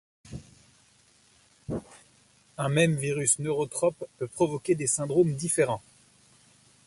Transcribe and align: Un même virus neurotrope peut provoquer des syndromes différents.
Un 2.57 2.69
même 2.69 2.95
virus 2.95 3.37
neurotrope 3.37 4.03
peut 4.17 4.27
provoquer 4.27 4.73
des 4.73 4.87
syndromes 4.87 5.35
différents. 5.35 5.83